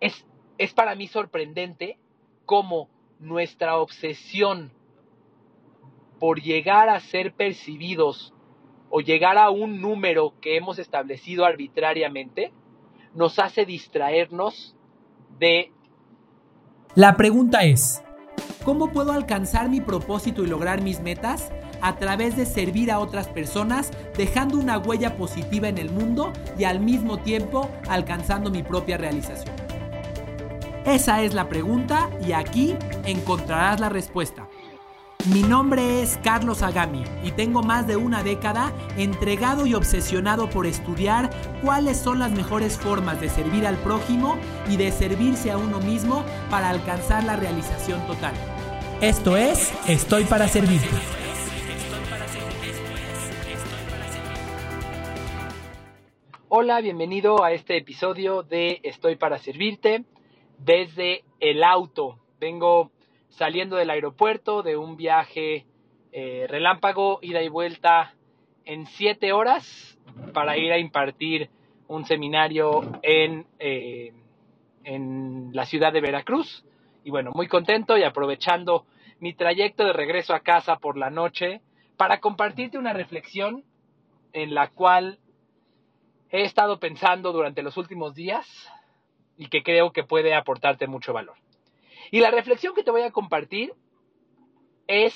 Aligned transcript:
es, 0.00 0.26
es 0.58 0.72
para 0.72 0.94
mí 0.94 1.08
sorprendente 1.08 1.98
cómo 2.46 2.88
nuestra 3.18 3.76
obsesión 3.78 4.72
por 6.18 6.40
llegar 6.40 6.88
a 6.88 7.00
ser 7.00 7.32
percibidos 7.32 8.32
o 8.90 9.00
llegar 9.00 9.38
a 9.38 9.50
un 9.50 9.80
número 9.80 10.34
que 10.40 10.56
hemos 10.56 10.78
establecido 10.78 11.44
arbitrariamente 11.44 12.52
nos 13.14 13.38
hace 13.38 13.64
distraernos 13.64 14.74
de... 15.38 15.72
La 16.94 17.16
pregunta 17.16 17.64
es, 17.64 18.02
¿cómo 18.64 18.92
puedo 18.92 19.12
alcanzar 19.12 19.68
mi 19.68 19.80
propósito 19.80 20.42
y 20.42 20.46
lograr 20.46 20.82
mis 20.82 21.00
metas? 21.00 21.52
A 21.80 21.96
través 21.96 22.36
de 22.36 22.44
servir 22.44 22.90
a 22.90 22.98
otras 22.98 23.28
personas, 23.28 23.92
dejando 24.16 24.58
una 24.58 24.78
huella 24.78 25.16
positiva 25.16 25.68
en 25.68 25.78
el 25.78 25.90
mundo 25.90 26.32
y 26.58 26.64
al 26.64 26.80
mismo 26.80 27.18
tiempo 27.18 27.70
alcanzando 27.88 28.50
mi 28.50 28.64
propia 28.64 28.96
realización. 28.96 29.57
Esa 30.88 31.20
es 31.20 31.34
la 31.34 31.50
pregunta 31.50 32.08
y 32.26 32.32
aquí 32.32 32.74
encontrarás 33.04 33.78
la 33.78 33.90
respuesta. 33.90 34.48
Mi 35.30 35.42
nombre 35.42 36.00
es 36.00 36.18
Carlos 36.24 36.62
Agami 36.62 37.04
y 37.22 37.32
tengo 37.32 37.62
más 37.62 37.86
de 37.86 37.96
una 37.96 38.22
década 38.22 38.72
entregado 38.96 39.66
y 39.66 39.74
obsesionado 39.74 40.48
por 40.48 40.64
estudiar 40.64 41.28
cuáles 41.62 41.98
son 41.98 42.18
las 42.18 42.30
mejores 42.30 42.78
formas 42.78 43.20
de 43.20 43.28
servir 43.28 43.66
al 43.66 43.76
prójimo 43.76 44.38
y 44.70 44.78
de 44.78 44.90
servirse 44.90 45.50
a 45.50 45.58
uno 45.58 45.78
mismo 45.80 46.24
para 46.48 46.70
alcanzar 46.70 47.22
la 47.24 47.36
realización 47.36 48.00
total. 48.06 48.32
Esto 49.02 49.36
es 49.36 49.70
Estoy 49.86 50.24
para 50.24 50.48
Servirte. 50.48 50.88
Hola, 56.48 56.80
bienvenido 56.80 57.44
a 57.44 57.52
este 57.52 57.76
episodio 57.76 58.42
de 58.42 58.80
Estoy 58.82 59.16
para 59.16 59.36
Servirte 59.36 60.06
desde 60.58 61.24
el 61.40 61.64
auto. 61.64 62.18
Vengo 62.40 62.90
saliendo 63.28 63.76
del 63.76 63.90
aeropuerto 63.90 64.62
de 64.62 64.76
un 64.76 64.96
viaje 64.96 65.66
eh, 66.12 66.46
relámpago, 66.48 67.18
ida 67.22 67.42
y 67.42 67.48
vuelta 67.48 68.14
en 68.64 68.86
siete 68.86 69.32
horas 69.32 69.98
para 70.32 70.56
ir 70.56 70.72
a 70.72 70.78
impartir 70.78 71.50
un 71.86 72.04
seminario 72.04 73.00
en, 73.02 73.46
eh, 73.58 74.12
en 74.84 75.50
la 75.52 75.64
ciudad 75.64 75.92
de 75.92 76.00
Veracruz. 76.00 76.64
Y 77.04 77.10
bueno, 77.10 77.30
muy 77.34 77.48
contento 77.48 77.96
y 77.96 78.02
aprovechando 78.02 78.84
mi 79.20 79.34
trayecto 79.34 79.84
de 79.84 79.92
regreso 79.92 80.34
a 80.34 80.40
casa 80.40 80.76
por 80.76 80.96
la 80.96 81.10
noche 81.10 81.60
para 81.96 82.20
compartirte 82.20 82.78
una 82.78 82.92
reflexión 82.92 83.64
en 84.32 84.54
la 84.54 84.68
cual 84.68 85.18
he 86.30 86.42
estado 86.42 86.78
pensando 86.78 87.32
durante 87.32 87.62
los 87.62 87.76
últimos 87.76 88.14
días 88.14 88.46
y 89.38 89.48
que 89.48 89.62
creo 89.62 89.92
que 89.92 90.02
puede 90.02 90.34
aportarte 90.34 90.88
mucho 90.88 91.12
valor. 91.12 91.36
Y 92.10 92.20
la 92.20 92.30
reflexión 92.30 92.74
que 92.74 92.82
te 92.82 92.90
voy 92.90 93.02
a 93.02 93.12
compartir 93.12 93.72
es 94.88 95.14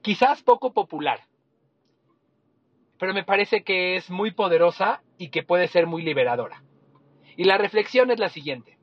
quizás 0.00 0.42
poco 0.42 0.72
popular, 0.72 1.20
pero 2.98 3.12
me 3.12 3.24
parece 3.24 3.64
que 3.64 3.96
es 3.96 4.08
muy 4.10 4.30
poderosa 4.30 5.02
y 5.18 5.30
que 5.30 5.42
puede 5.42 5.66
ser 5.66 5.86
muy 5.86 6.02
liberadora. 6.02 6.62
Y 7.36 7.44
la 7.44 7.58
reflexión 7.58 8.10
es 8.12 8.20
la 8.20 8.28
siguiente. 8.28 8.78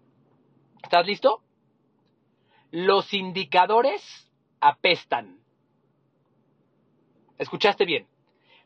¿Estás 0.83 1.05
listo? 1.05 1.41
Los 2.71 3.13
indicadores 3.13 4.29
apestan. 4.59 5.39
¿Escuchaste 7.37 7.85
bien? 7.85 8.08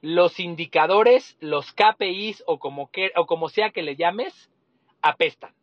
Los 0.04 0.38
indicadores, 0.42 1.38
los 1.40 1.72
KPIs 1.72 2.44
o 2.46 2.60
como, 2.60 2.92
que, 2.92 3.14
o 3.16 3.26
como 3.26 3.48
sea 3.48 3.70
que 3.70 3.84
le 3.84 3.96
llames, 3.96 4.52
apestan. 5.02 5.54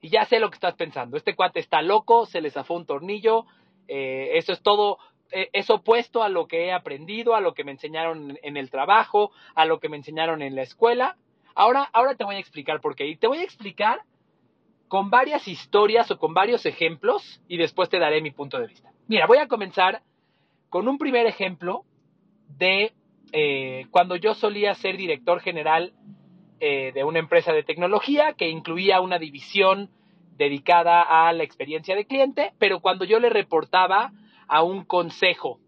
Y 0.00 0.10
ya 0.10 0.24
sé 0.26 0.38
lo 0.38 0.48
que 0.48 0.54
estás 0.54 0.76
pensando. 0.76 1.16
Este 1.16 1.34
cuate 1.34 1.58
está 1.58 1.82
loco, 1.82 2.26
se 2.26 2.40
le 2.40 2.52
zafó 2.52 2.74
un 2.74 2.86
tornillo. 2.86 3.44
Eh, 3.88 4.30
eso 4.34 4.52
es 4.52 4.62
todo. 4.62 4.98
Eh, 5.32 5.50
es 5.52 5.68
opuesto 5.70 6.22
a 6.22 6.28
lo 6.28 6.46
que 6.46 6.66
he 6.66 6.72
aprendido, 6.72 7.34
a 7.34 7.40
lo 7.40 7.52
que 7.52 7.64
me 7.64 7.72
enseñaron 7.72 8.38
en 8.44 8.56
el 8.56 8.70
trabajo, 8.70 9.32
a 9.56 9.64
lo 9.64 9.80
que 9.80 9.88
me 9.88 9.96
enseñaron 9.96 10.40
en 10.40 10.54
la 10.54 10.62
escuela. 10.62 11.16
Ahora, 11.56 11.90
ahora 11.92 12.14
te 12.14 12.22
voy 12.22 12.36
a 12.36 12.38
explicar 12.38 12.80
por 12.80 12.94
qué. 12.94 13.08
Y 13.08 13.16
te 13.16 13.26
voy 13.26 13.38
a 13.38 13.42
explicar 13.42 14.02
con 14.86 15.10
varias 15.10 15.48
historias 15.48 16.08
o 16.12 16.18
con 16.20 16.32
varios 16.32 16.64
ejemplos 16.64 17.40
y 17.48 17.56
después 17.56 17.88
te 17.88 17.98
daré 17.98 18.20
mi 18.20 18.30
punto 18.30 18.60
de 18.60 18.68
vista. 18.68 18.92
Mira, 19.08 19.26
voy 19.26 19.38
a 19.38 19.48
comenzar 19.48 20.02
con 20.70 20.86
un 20.86 20.98
primer 20.98 21.26
ejemplo 21.26 21.84
de 22.56 22.92
eh, 23.32 23.86
cuando 23.90 24.16
yo 24.16 24.34
solía 24.34 24.74
ser 24.74 24.96
director 24.96 25.40
general 25.40 25.92
eh, 26.60 26.92
de 26.94 27.04
una 27.04 27.18
empresa 27.18 27.52
de 27.52 27.62
tecnología 27.62 28.32
que 28.32 28.48
incluía 28.48 29.00
una 29.00 29.18
división 29.18 29.90
dedicada 30.36 31.02
a 31.02 31.32
la 31.32 31.42
experiencia 31.42 31.94
de 31.94 32.06
cliente, 32.06 32.52
pero 32.58 32.80
cuando 32.80 33.04
yo 33.04 33.18
le 33.20 33.30
reportaba 33.30 34.12
a 34.48 34.62
un 34.62 34.84
consejo. 34.84 35.58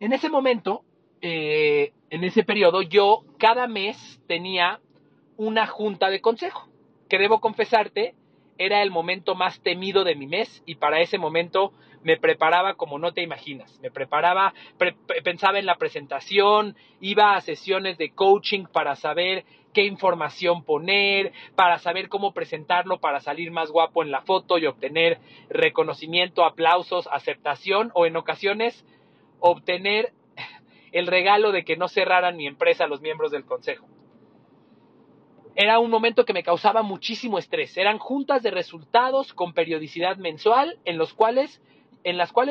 En 0.00 0.12
ese 0.12 0.28
momento, 0.28 0.82
eh, 1.20 1.92
en 2.10 2.24
ese 2.24 2.44
periodo, 2.44 2.82
yo 2.82 3.24
cada 3.38 3.66
mes 3.66 4.20
tenía 4.26 4.80
una 5.36 5.66
junta 5.66 6.10
de 6.10 6.20
consejo, 6.20 6.68
que 7.08 7.18
debo 7.18 7.40
confesarte, 7.40 8.14
era 8.58 8.82
el 8.82 8.90
momento 8.90 9.34
más 9.34 9.60
temido 9.60 10.04
de 10.04 10.14
mi 10.14 10.26
mes 10.26 10.62
y 10.66 10.74
para 10.74 11.00
ese 11.00 11.16
momento 11.16 11.72
me 12.02 12.16
preparaba 12.16 12.74
como 12.74 12.98
no 12.98 13.12
te 13.12 13.22
imaginas. 13.22 13.78
Me 13.80 13.90
preparaba, 13.90 14.54
pensaba 15.24 15.58
en 15.58 15.66
la 15.66 15.76
presentación, 15.76 16.76
iba 17.00 17.34
a 17.34 17.40
sesiones 17.40 17.98
de 17.98 18.10
coaching 18.10 18.66
para 18.66 18.96
saber 18.96 19.44
qué 19.72 19.84
información 19.84 20.64
poner, 20.64 21.32
para 21.54 21.78
saber 21.78 22.08
cómo 22.08 22.32
presentarlo 22.32 22.98
para 22.98 23.20
salir 23.20 23.50
más 23.50 23.70
guapo 23.70 24.02
en 24.02 24.10
la 24.10 24.22
foto 24.22 24.58
y 24.58 24.66
obtener 24.66 25.18
reconocimiento, 25.50 26.44
aplausos, 26.44 27.08
aceptación 27.12 27.90
o 27.94 28.06
en 28.06 28.16
ocasiones 28.16 28.84
obtener 29.40 30.12
el 30.92 31.06
regalo 31.06 31.52
de 31.52 31.64
que 31.64 31.76
no 31.76 31.88
cerraran 31.88 32.36
mi 32.36 32.46
empresa 32.46 32.86
los 32.86 33.00
miembros 33.00 33.30
del 33.30 33.44
consejo. 33.44 33.86
Era 35.60 35.80
un 35.80 35.90
momento 35.90 36.24
que 36.24 36.32
me 36.32 36.44
causaba 36.44 36.82
muchísimo 36.82 37.36
estrés. 37.36 37.76
Eran 37.76 37.98
juntas 37.98 38.44
de 38.44 38.52
resultados 38.52 39.34
con 39.34 39.54
periodicidad 39.54 40.16
mensual 40.16 40.78
en 40.84 40.98
las 40.98 41.12
cuales 41.12 41.60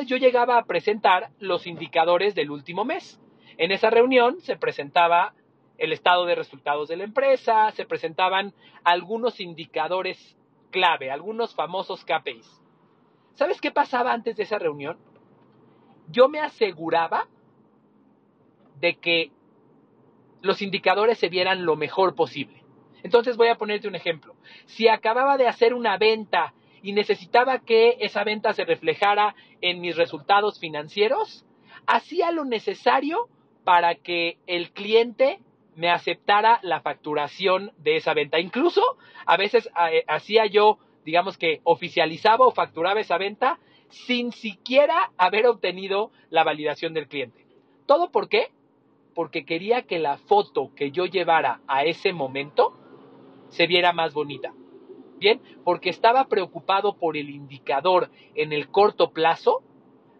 yo 0.06 0.18
llegaba 0.18 0.58
a 0.58 0.66
presentar 0.66 1.30
los 1.38 1.66
indicadores 1.66 2.34
del 2.34 2.50
último 2.50 2.84
mes. 2.84 3.18
En 3.56 3.72
esa 3.72 3.88
reunión 3.88 4.42
se 4.42 4.56
presentaba 4.56 5.32
el 5.78 5.94
estado 5.94 6.26
de 6.26 6.34
resultados 6.34 6.88
de 6.88 6.98
la 6.98 7.04
empresa, 7.04 7.70
se 7.70 7.86
presentaban 7.86 8.52
algunos 8.84 9.40
indicadores 9.40 10.36
clave, 10.70 11.10
algunos 11.10 11.54
famosos 11.54 12.04
KPIs. 12.04 12.60
¿Sabes 13.36 13.58
qué 13.62 13.70
pasaba 13.70 14.12
antes 14.12 14.36
de 14.36 14.42
esa 14.42 14.58
reunión? 14.58 14.98
Yo 16.08 16.28
me 16.28 16.40
aseguraba 16.40 17.26
de 18.78 18.96
que 18.96 19.32
los 20.42 20.60
indicadores 20.60 21.16
se 21.16 21.30
vieran 21.30 21.64
lo 21.64 21.74
mejor 21.74 22.14
posible. 22.14 22.57
Entonces 23.02 23.36
voy 23.36 23.48
a 23.48 23.56
ponerte 23.56 23.88
un 23.88 23.94
ejemplo. 23.94 24.34
Si 24.66 24.88
acababa 24.88 25.36
de 25.36 25.48
hacer 25.48 25.74
una 25.74 25.96
venta 25.98 26.54
y 26.82 26.92
necesitaba 26.92 27.58
que 27.60 27.96
esa 28.00 28.24
venta 28.24 28.52
se 28.52 28.64
reflejara 28.64 29.34
en 29.60 29.80
mis 29.80 29.96
resultados 29.96 30.58
financieros, 30.58 31.44
hacía 31.86 32.30
lo 32.32 32.44
necesario 32.44 33.28
para 33.64 33.96
que 33.96 34.38
el 34.46 34.70
cliente 34.72 35.40
me 35.74 35.90
aceptara 35.90 36.58
la 36.62 36.80
facturación 36.80 37.72
de 37.78 37.96
esa 37.96 38.14
venta. 38.14 38.40
Incluso 38.40 38.82
a 39.26 39.36
veces 39.36 39.68
eh, 39.90 40.04
hacía 40.08 40.46
yo, 40.46 40.78
digamos 41.04 41.38
que 41.38 41.60
oficializaba 41.64 42.46
o 42.46 42.52
facturaba 42.52 43.00
esa 43.00 43.18
venta 43.18 43.58
sin 43.88 44.32
siquiera 44.32 45.12
haber 45.16 45.46
obtenido 45.46 46.10
la 46.30 46.44
validación 46.44 46.94
del 46.94 47.08
cliente. 47.08 47.46
¿Todo 47.86 48.10
por 48.10 48.28
qué? 48.28 48.48
Porque 49.14 49.44
quería 49.44 49.82
que 49.82 49.98
la 49.98 50.18
foto 50.18 50.72
que 50.74 50.90
yo 50.90 51.06
llevara 51.06 51.60
a 51.66 51.84
ese 51.84 52.12
momento 52.12 52.77
se 53.48 53.66
viera 53.66 53.92
más 53.92 54.14
bonita. 54.14 54.52
Bien, 55.18 55.40
porque 55.64 55.90
estaba 55.90 56.28
preocupado 56.28 56.96
por 56.96 57.16
el 57.16 57.30
indicador 57.30 58.10
en 58.34 58.52
el 58.52 58.68
corto 58.68 59.10
plazo 59.10 59.62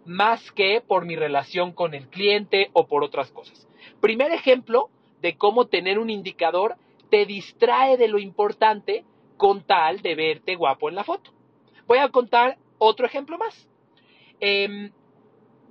más 0.04 0.50
que 0.52 0.80
por 0.80 1.04
mi 1.04 1.16
relación 1.16 1.72
con 1.72 1.94
el 1.94 2.08
cliente 2.08 2.70
o 2.72 2.86
por 2.86 3.04
otras 3.04 3.30
cosas. 3.30 3.69
Primer 4.00 4.32
ejemplo 4.32 4.90
de 5.20 5.36
cómo 5.36 5.66
tener 5.66 5.98
un 5.98 6.10
indicador 6.10 6.76
te 7.10 7.26
distrae 7.26 7.96
de 7.96 8.08
lo 8.08 8.19
importante 8.19 9.04
con 9.36 9.62
tal 9.62 10.00
de 10.00 10.14
verte 10.14 10.56
guapo 10.56 10.88
en 10.88 10.94
la 10.94 11.04
foto. 11.04 11.30
Voy 11.86 11.98
a 11.98 12.08
contar 12.08 12.58
otro 12.78 13.06
ejemplo 13.06 13.38
más. 13.38 13.69
Em, 14.40 14.92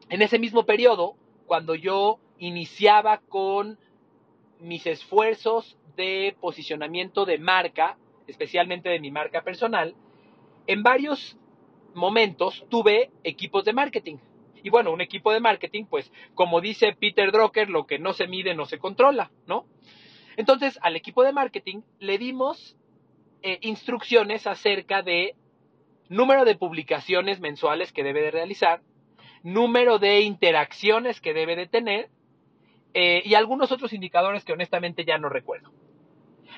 en 0.10 0.22
ese 0.22 0.40
mismo 0.40 0.66
periodo, 0.66 1.16
cuando 1.46 1.76
yo 1.76 2.20
iniciaba 2.38 3.20
con 3.30 3.78
mis 4.60 4.86
esfuerzos 4.88 5.78
de 5.98 6.38
posicionamiento 6.40 7.26
de 7.26 7.38
marca 7.38 7.98
especialmente 8.28 8.90
de 8.90 9.00
mi 9.00 9.10
marca 9.10 9.42
personal, 9.44 9.96
en 10.68 10.84
varios 10.84 11.38
momentos 11.94 12.66
tuve 12.70 13.10
equipos 13.24 13.66
de 13.66 13.74
marketing. 13.74 14.18
Y 14.64 14.70
bueno, 14.70 14.92
un 14.92 15.02
equipo 15.02 15.32
de 15.32 15.40
marketing, 15.40 15.86
pues 15.86 16.12
como 16.36 16.62
dice 16.62 16.96
Peter 17.00 17.32
Drucker, 17.32 17.70
lo 17.70 17.88
que 17.88 18.00
no 18.00 18.14
se 18.14 18.28
mide 18.28 18.54
no 18.54 18.66
se 18.66 18.80
controla, 18.80 19.32
¿no? 19.46 19.66
Entonces, 20.36 20.78
al 20.82 20.96
equipo 20.96 21.24
de 21.24 21.32
marketing 21.32 21.82
le 22.00 22.18
dimos 22.18 22.76
eh, 23.42 23.60
instrucciones 23.62 24.46
acerca 24.46 25.02
de 25.02 25.36
número 26.10 26.46
de 26.46 26.56
publicaciones 26.56 27.40
mensuales 27.40 27.92
que 27.92 28.04
debe 28.04 28.22
de 28.22 28.32
realizar, 28.32 28.82
número 29.44 30.00
de 30.00 30.22
interacciones 30.22 31.22
que 31.22 31.34
debe 31.34 31.56
de 31.56 31.68
tener 31.68 32.10
eh, 32.94 33.22
y 33.24 33.36
algunos 33.36 33.72
otros 33.72 33.94
indicadores 33.94 34.44
que 34.44 34.54
honestamente 34.54 35.06
ya 35.06 35.18
no 35.18 35.30
recuerdo. 35.30 35.72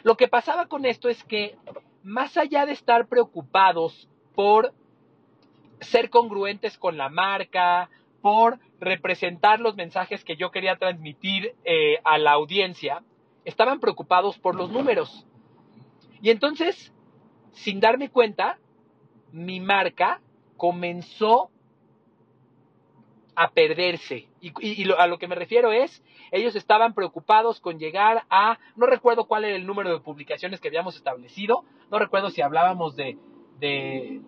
Lo 0.03 0.15
que 0.15 0.27
pasaba 0.27 0.67
con 0.67 0.85
esto 0.85 1.09
es 1.09 1.23
que 1.23 1.57
más 2.03 2.37
allá 2.37 2.65
de 2.65 2.73
estar 2.73 3.07
preocupados 3.07 4.07
por 4.35 4.73
ser 5.81 6.09
congruentes 6.09 6.77
con 6.77 6.97
la 6.97 7.09
marca, 7.09 7.89
por 8.21 8.59
representar 8.79 9.59
los 9.59 9.75
mensajes 9.75 10.23
que 10.23 10.35
yo 10.35 10.51
quería 10.51 10.77
transmitir 10.77 11.55
eh, 11.63 11.99
a 12.03 12.17
la 12.17 12.31
audiencia, 12.31 13.03
estaban 13.45 13.79
preocupados 13.79 14.37
por 14.37 14.55
los 14.55 14.71
números. 14.71 15.25
Y 16.21 16.29
entonces, 16.29 16.93
sin 17.51 17.79
darme 17.79 18.09
cuenta, 18.09 18.57
mi 19.31 19.59
marca 19.59 20.21
comenzó 20.57 21.49
a 23.39 23.51
perderse. 23.51 24.27
Y, 24.41 24.91
a 24.91 25.07
lo 25.07 25.17
que 25.17 25.29
me 25.29 25.35
refiero 25.35 25.71
es, 25.71 26.03
ellos 26.29 26.57
estaban 26.57 26.93
preocupados 26.93 27.61
con 27.61 27.79
llegar 27.79 28.23
a, 28.29 28.59
no 28.75 28.85
recuerdo 28.85 29.27
cuál 29.27 29.45
era 29.45 29.55
el 29.55 29.65
número 29.65 29.93
de 29.93 30.01
publicaciones 30.01 30.59
que 30.59 30.67
habíamos 30.67 30.97
establecido, 30.97 31.63
no 31.89 31.99
recuerdo 31.99 32.31
si 32.31 32.41
hablábamos 32.41 32.97
de, 32.97 33.17
de 33.61 34.19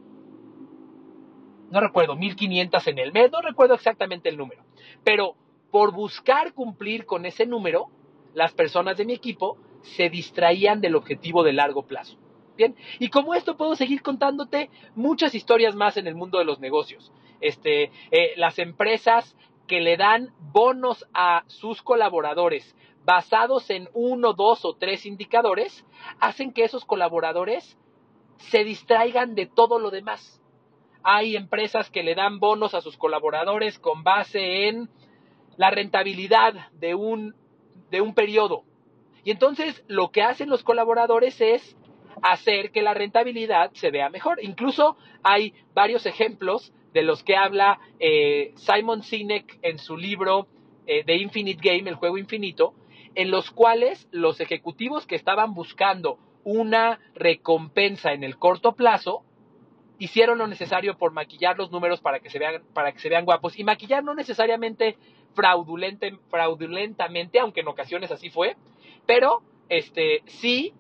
no 1.72 1.82
recuerdo, 1.82 2.16
1500 2.16 2.88
en 2.88 3.00
el 3.00 3.12
mes, 3.12 3.30
no 3.30 3.42
recuerdo 3.42 3.74
exactamente 3.74 4.30
el 4.30 4.38
número, 4.38 4.64
pero 5.04 5.36
por 5.72 5.92
buscar 5.92 6.54
cumplir 6.54 7.06
con 7.06 7.26
ese 7.26 7.46
número, 7.46 7.90
las 8.34 8.54
personas 8.54 8.96
de 8.96 9.04
mi 9.04 9.12
equipo 9.12 9.58
se 9.82 10.10
distraían 10.10 10.80
del 10.80 10.96
objetivo 10.96 11.44
de 11.44 11.52
largo 11.52 11.84
plazo. 11.86 12.18
Bien, 12.56 12.78
y 12.98 13.10
como 13.10 13.34
esto 13.34 13.58
puedo 13.58 13.76
seguir 13.76 14.02
contándote 14.02 14.70
muchas 14.96 15.36
historias 15.36 15.76
más 15.76 15.98
en 15.98 16.08
el 16.08 16.16
mundo 16.16 16.38
de 16.38 16.46
los 16.46 16.62
negocios. 16.62 17.12
Este, 17.42 17.92
eh, 18.12 18.34
las 18.38 18.60
empresas 18.60 19.36
que 19.68 19.82
le 19.82 19.98
dan 19.98 20.34
bonos 20.40 21.06
a 21.14 21.44
sus 21.48 21.82
colaboradores 21.82 22.76
basados 23.04 23.70
en 23.70 23.90
uno, 23.94 24.34
dos 24.34 24.64
o 24.66 24.76
tres 24.76 25.06
indicadores, 25.06 25.86
hacen 26.20 26.54
que 26.54 26.64
esos 26.64 26.86
colaboradores 26.86 27.78
se 28.38 28.64
distraigan 28.64 29.36
de 29.36 29.46
todo 29.48 29.80
lo 29.80 29.90
demás. 29.90 30.42
Hay 31.04 31.36
empresas 31.36 31.90
que 31.90 32.04
le 32.04 32.16
dan 32.16 32.40
bonos 32.40 32.74
a 32.76 32.82
sus 32.82 32.98
colaboradores 32.98 33.80
con 33.80 34.04
base 34.04 34.68
en 34.68 34.90
la 35.58 35.72
rentabilidad 35.72 36.70
de 36.74 36.96
un, 36.96 37.36
de 37.90 38.02
un 38.02 38.14
periodo. 38.14 38.64
Y 39.24 39.32
entonces 39.32 39.84
lo 39.88 40.12
que 40.12 40.22
hacen 40.22 40.50
los 40.50 40.64
colaboradores 40.64 41.40
es 41.42 41.76
hacer 42.22 42.72
que 42.72 42.82
la 42.82 42.94
rentabilidad 42.94 43.72
se 43.74 43.92
vea 43.92 44.10
mejor. 44.10 44.44
Incluso 44.44 44.98
hay 45.24 45.54
varios 45.74 46.06
ejemplos 46.06 46.74
de 46.94 47.04
los 47.04 47.24
que 47.24 47.36
habla 47.36 47.80
eh, 48.00 48.54
Simon 48.56 49.04
Sinek 49.04 49.60
en 49.62 49.78
su 49.78 49.98
libro 49.98 50.48
eh, 50.88 51.04
The 51.06 51.16
Infinite 51.16 51.62
Game, 51.62 51.88
el 51.90 51.96
juego 51.96 52.18
infinito, 52.18 52.74
en 53.16 53.32
los 53.32 53.52
cuales 53.52 54.08
los 54.12 54.40
ejecutivos 54.40 55.06
que 55.06 55.16
estaban 55.16 55.54
buscando 55.54 56.18
una 56.44 57.00
recompensa 57.14 58.14
en 58.14 58.24
el 58.24 58.38
corto 58.38 58.74
plazo 58.74 59.24
hicieron 60.00 60.40
lo 60.40 60.48
necesario 60.48 60.98
por 60.98 61.12
maquillar 61.12 61.56
los 61.58 61.72
números 61.72 62.02
para 62.02 62.20
que 62.20 62.32
se 62.32 62.40
vean, 62.40 62.64
para 62.74 62.92
que 62.92 63.00
se 63.00 63.10
vean 63.10 63.26
guapos. 63.26 63.60
Y 63.60 63.64
maquillar 63.64 64.04
no 64.04 64.16
necesariamente 64.16 64.98
fraudulentamente, 65.36 67.40
aunque 67.40 67.62
en 67.62 67.68
ocasiones 67.68 68.12
así 68.12 68.32
fue, 68.32 68.56
pero 69.06 69.44
este, 69.70 70.24
sí 70.26 70.74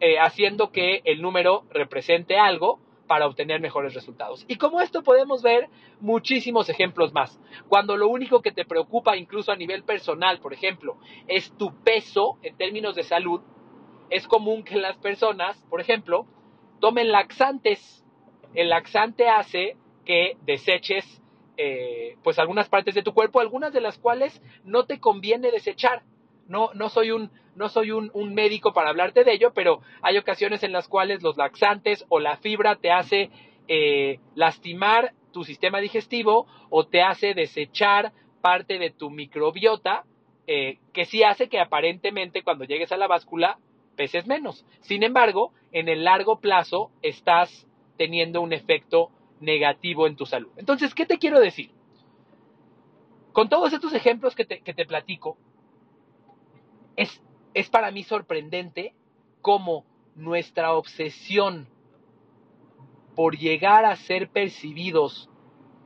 eh, 0.00 0.18
haciendo 0.18 0.70
que 0.70 1.00
el 1.04 1.22
número 1.22 1.64
represente 1.70 2.38
algo 2.38 2.80
para 3.08 3.26
obtener 3.26 3.60
mejores 3.60 3.94
resultados. 3.94 4.44
Y 4.46 4.56
como 4.56 4.80
esto 4.80 5.02
podemos 5.02 5.42
ver 5.42 5.68
muchísimos 6.00 6.68
ejemplos 6.68 7.12
más. 7.12 7.40
Cuando 7.68 7.96
lo 7.96 8.08
único 8.08 8.40
que 8.40 8.52
te 8.52 8.64
preocupa, 8.64 9.16
incluso 9.16 9.50
a 9.50 9.56
nivel 9.56 9.82
personal, 9.82 10.38
por 10.38 10.52
ejemplo, 10.54 10.98
es 11.26 11.50
tu 11.56 11.74
peso 11.82 12.38
en 12.42 12.56
términos 12.56 12.94
de 12.94 13.02
salud, 13.02 13.40
es 14.10 14.28
común 14.28 14.62
que 14.62 14.76
las 14.76 14.96
personas, 14.98 15.56
por 15.68 15.80
ejemplo, 15.80 16.26
tomen 16.80 17.10
laxantes 17.10 17.98
el 18.54 18.70
laxante 18.70 19.28
hace 19.28 19.76
que 20.04 20.36
deseches 20.42 21.22
eh, 21.56 22.16
pues 22.22 22.38
algunas 22.38 22.68
partes 22.68 22.94
de 22.94 23.02
tu 23.02 23.12
cuerpo, 23.12 23.40
algunas 23.40 23.72
de 23.72 23.80
las 23.80 23.98
cuales 23.98 24.40
no 24.64 24.86
te 24.86 25.00
conviene 25.00 25.50
desechar. 25.50 26.02
No, 26.48 26.70
no 26.74 26.88
soy, 26.88 27.10
un, 27.10 27.30
no 27.54 27.68
soy 27.68 27.90
un, 27.90 28.10
médico 28.34 28.72
para 28.72 28.90
hablarte 28.90 29.22
de 29.22 29.32
ello, 29.32 29.52
pero 29.54 29.80
hay 30.02 30.18
ocasiones 30.18 30.62
en 30.62 30.72
las 30.72 30.88
cuales 30.88 31.22
los 31.22 31.36
laxantes 31.36 32.04
o 32.08 32.20
la 32.20 32.38
fibra 32.38 32.76
te 32.76 32.90
hace 32.90 33.30
eh, 33.68 34.18
lastimar 34.34 35.12
tu 35.32 35.44
sistema 35.44 35.78
digestivo 35.78 36.46
o 36.70 36.86
te 36.86 37.02
hace 37.02 37.34
desechar 37.34 38.12
parte 38.40 38.78
de 38.78 38.90
tu 38.90 39.10
microbiota, 39.10 40.04
eh, 40.46 40.78
que 40.92 41.04
sí 41.04 41.22
hace 41.22 41.48
que 41.48 41.60
aparentemente 41.60 42.42
cuando 42.42 42.64
llegues 42.64 42.90
a 42.92 42.96
la 42.96 43.06
báscula 43.06 43.58
peses 43.96 44.26
menos. 44.26 44.64
Sin 44.80 45.02
embargo, 45.02 45.52
en 45.72 45.88
el 45.88 46.04
largo 46.04 46.40
plazo 46.40 46.90
estás 47.02 47.66
teniendo 47.98 48.40
un 48.40 48.52
efecto 48.52 49.10
negativo 49.40 50.06
en 50.06 50.16
tu 50.16 50.24
salud. 50.24 50.50
Entonces, 50.56 50.94
¿qué 50.94 51.04
te 51.04 51.18
quiero 51.18 51.40
decir? 51.40 51.70
Con 53.32 53.48
todos 53.48 53.72
estos 53.72 53.92
ejemplos 53.92 54.34
que 54.34 54.44
te, 54.44 54.86
platico, 54.86 55.36
es, 56.98 57.22
es 57.54 57.70
para 57.70 57.92
mí 57.92 58.02
sorprendente 58.02 58.92
cómo 59.40 59.86
nuestra 60.16 60.74
obsesión 60.74 61.68
por 63.14 63.36
llegar 63.36 63.84
a 63.84 63.94
ser 63.94 64.30
percibidos 64.30 65.30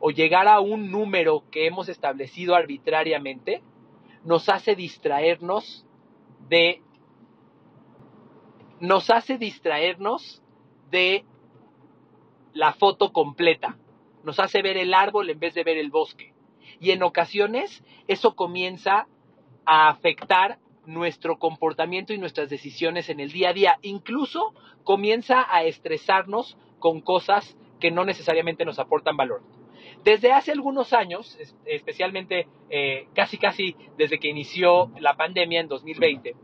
o 0.00 0.10
llegar 0.10 0.48
a 0.48 0.60
un 0.60 0.90
número 0.90 1.44
que 1.50 1.66
hemos 1.66 1.90
establecido 1.90 2.54
arbitrariamente, 2.54 3.62
nos 4.24 4.48
hace 4.48 4.74
distraernos 4.74 5.86
de 6.48 6.82
nos 8.80 9.10
hace 9.10 9.36
distraernos 9.36 10.42
de 10.90 11.24
la 12.54 12.72
foto 12.72 13.12
completa. 13.12 13.76
Nos 14.24 14.40
hace 14.40 14.62
ver 14.62 14.78
el 14.78 14.94
árbol 14.94 15.28
en 15.28 15.38
vez 15.38 15.54
de 15.54 15.62
ver 15.62 15.76
el 15.76 15.90
bosque. 15.90 16.32
Y 16.80 16.90
en 16.90 17.02
ocasiones 17.02 17.84
eso 18.08 18.34
comienza 18.34 19.06
a 19.66 19.88
afectar 19.88 20.58
nuestro 20.86 21.38
comportamiento 21.38 22.12
y 22.12 22.18
nuestras 22.18 22.50
decisiones 22.50 23.08
en 23.08 23.20
el 23.20 23.32
día 23.32 23.50
a 23.50 23.52
día. 23.52 23.78
Incluso 23.82 24.54
comienza 24.84 25.46
a 25.48 25.64
estresarnos 25.64 26.56
con 26.78 27.00
cosas 27.00 27.56
que 27.80 27.90
no 27.90 28.04
necesariamente 28.04 28.64
nos 28.64 28.78
aportan 28.78 29.16
valor. 29.16 29.42
Desde 30.04 30.32
hace 30.32 30.52
algunos 30.52 30.92
años, 30.92 31.38
especialmente 31.64 32.48
eh, 32.70 33.06
casi 33.14 33.38
casi 33.38 33.76
desde 33.96 34.18
que 34.18 34.28
inició 34.28 34.90
la 34.98 35.16
pandemia 35.16 35.60
en 35.60 35.68
2020, 35.68 36.34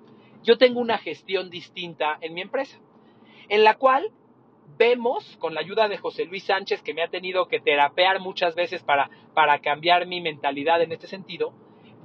yo 0.44 0.58
tengo 0.58 0.80
una 0.80 0.98
gestión 0.98 1.50
distinta 1.50 2.18
en 2.20 2.34
mi 2.34 2.40
empresa, 2.40 2.78
en 3.48 3.64
la 3.64 3.74
cual 3.74 4.12
vemos, 4.76 5.36
con 5.38 5.54
la 5.54 5.60
ayuda 5.60 5.88
de 5.88 5.98
José 5.98 6.24
Luis 6.24 6.44
Sánchez, 6.44 6.82
que 6.82 6.94
me 6.94 7.02
ha 7.02 7.08
tenido 7.08 7.48
que 7.48 7.60
terapear 7.60 8.20
muchas 8.20 8.54
veces 8.54 8.82
para, 8.82 9.10
para 9.34 9.58
cambiar 9.58 10.06
mi 10.06 10.20
mentalidad 10.20 10.82
en 10.82 10.92
este 10.92 11.08
sentido, 11.08 11.52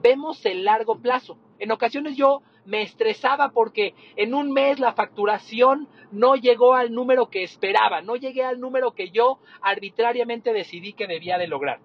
vemos 0.02 0.46
el 0.46 0.66
largo 0.66 1.00
plazo. 1.00 1.38
En 1.64 1.72
ocasiones 1.72 2.18
yo 2.18 2.42
me 2.66 2.82
estresaba 2.82 3.52
porque 3.52 3.94
en 4.18 4.34
un 4.34 4.52
mes 4.52 4.82
la 4.82 4.92
facturación 4.92 5.88
no 6.12 6.36
llegó 6.36 6.74
al 6.74 6.94
número 6.94 7.30
que 7.30 7.42
esperaba, 7.42 8.02
no 8.02 8.18
llegué 8.18 8.44
al 8.44 8.60
número 8.60 8.92
que 8.92 9.12
yo 9.12 9.40
arbitrariamente 9.62 10.52
decidí 10.52 10.92
que 10.92 11.08
debía 11.08 11.38
de 11.38 11.48
lograr. 11.48 11.80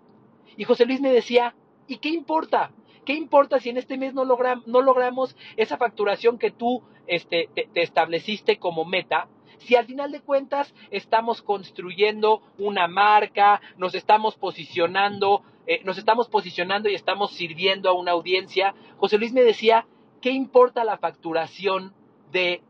Y 0.57 0.65
José 0.65 0.85
Luis 0.85 1.01
me 1.01 1.13
decía, 1.13 1.55
¿y 1.87 1.99
qué 1.99 2.09
importa? 2.09 2.73
¿Qué 3.05 3.15
importa 3.15 3.61
si 3.61 3.69
en 3.69 3.77
este 3.77 3.97
mes 3.99 4.15
no, 4.15 4.25
logramos 4.25 5.37
esa 5.57 5.77
facturación 5.77 6.39
que 6.39 6.51
tú 6.51 6.83
este, 7.07 7.49
te 7.55 7.83
estableciste 7.83 8.59
como 8.59 8.85
meta? 8.85 9.29
Si 9.59 9.77
al 9.77 9.87
final 9.87 10.13
de 10.13 10.21
cuentas 10.21 10.75
estamos 10.91 11.43
construyendo 11.43 12.43
una 12.59 12.89
marca, 12.89 13.61
nos 13.77 13.95
estamos 13.95 14.37
posicionando, 14.37 15.43
eh, 15.67 15.81
nos 15.85 15.99
estamos 15.99 16.29
posicionando 16.29 16.89
y 16.89 16.95
estamos 16.95 17.33
sirviendo 17.33 17.89
a 17.89 17.95
una 17.95 18.13
audiencia. 18.13 18.75
José 18.97 19.19
Luis 19.19 19.33
me 19.33 19.43
decía, 19.43 19.87
¿qué 20.21 20.31
importa 20.31 20.85
la 20.85 20.99
facturación 20.99 21.95
de 22.33 22.63